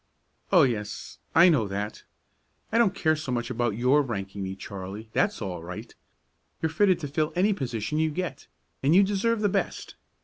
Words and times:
"Oh, 0.51 0.63
yes, 0.63 1.19
I 1.35 1.47
know 1.47 1.67
that. 1.67 2.05
I 2.71 2.79
don't 2.79 2.95
care 2.95 3.15
so 3.15 3.31
much 3.31 3.51
about 3.51 3.77
your 3.77 4.01
ranking 4.01 4.41
me, 4.41 4.55
Charley; 4.55 5.11
that's 5.13 5.43
all 5.43 5.61
right. 5.61 5.93
You're 6.59 6.71
fitted 6.71 6.99
to 7.01 7.07
fill 7.07 7.31
any 7.35 7.53
position 7.53 7.99
you 7.99 8.09
get, 8.09 8.47
and 8.81 8.95
you 8.95 9.03
deserve 9.03 9.41
the 9.41 9.47
best. 9.49 9.93